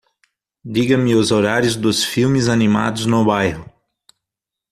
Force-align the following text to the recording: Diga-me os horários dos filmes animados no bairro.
Diga-me 0.65 1.13
os 1.15 1.29
horários 1.31 1.75
dos 1.75 2.03
filmes 2.03 2.49
animados 2.49 3.05
no 3.05 3.23
bairro. 3.23 3.71